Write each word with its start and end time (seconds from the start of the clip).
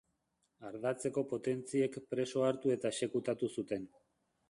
Ardatzeko 0.69 1.23
potentziek 1.35 1.99
preso 2.15 2.49
hartu 2.49 2.75
eta 2.79 2.97
exekutatu 2.97 3.55
zuten. 3.61 3.91